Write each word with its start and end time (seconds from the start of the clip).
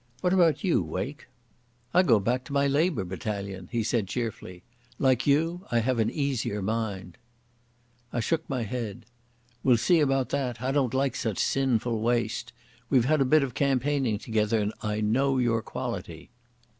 What 0.21 0.33
about 0.33 0.63
you, 0.63 0.81
Wake?" 0.81 1.27
"I 1.93 2.01
go 2.01 2.19
back 2.19 2.43
to 2.45 2.53
my 2.53 2.65
Labour 2.65 3.03
battalion," 3.03 3.69
he 3.71 3.83
said 3.83 4.07
cheerfully. 4.07 4.63
"Like 4.97 5.27
you, 5.27 5.67
I 5.71 5.77
have 5.77 5.99
an 5.99 6.09
easier 6.09 6.59
mind." 6.59 7.19
I 8.11 8.19
shook 8.19 8.49
my 8.49 8.63
head. 8.63 9.05
"We'll 9.63 9.77
see 9.77 9.99
about 9.99 10.29
that. 10.29 10.59
I 10.59 10.71
don't 10.71 10.95
like 10.95 11.15
such 11.15 11.37
sinful 11.37 12.01
waste. 12.01 12.51
We've 12.89 13.05
had 13.05 13.21
a 13.21 13.25
bit 13.25 13.43
of 13.43 13.53
campaigning 13.53 14.17
together 14.17 14.59
and 14.59 14.73
I 14.81 15.01
know 15.01 15.37
your 15.37 15.61
quality." 15.61 16.31